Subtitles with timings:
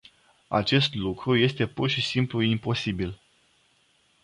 [0.47, 3.19] Acest lucru este pur și simplu imposibil.